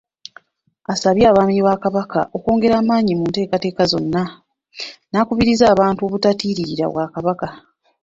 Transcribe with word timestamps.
Asabye 0.93 1.25
abaami 1.31 1.61
ba 1.67 1.75
Kabaka 1.83 2.19
okwongera 2.35 2.75
amaanyi 2.77 3.13
mu 3.19 3.23
nteekateeka 3.29 3.83
zonna 3.91 4.21
n’akubiriza 5.11 5.65
abantu 5.73 6.01
obutatiirira 6.07 6.85
Bwakabaka. 6.93 7.47